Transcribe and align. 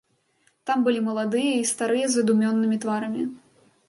Там 0.69 0.77
былі 0.87 1.01
маладыя 1.09 1.51
і 1.57 1.67
старыя 1.71 2.05
з 2.13 2.15
задумёнымі 2.17 2.81
тварамі. 2.87 3.27